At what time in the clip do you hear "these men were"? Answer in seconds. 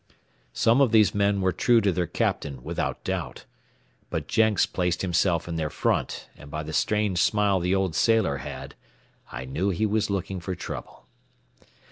0.91-1.51